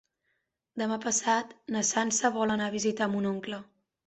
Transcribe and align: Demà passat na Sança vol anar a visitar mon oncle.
Demà 0.81 0.97
passat 1.03 1.53
na 1.75 1.83
Sança 1.91 2.33
vol 2.39 2.55
anar 2.55 2.71
a 2.71 2.75
visitar 2.79 3.11
mon 3.15 3.31
oncle. 3.35 3.63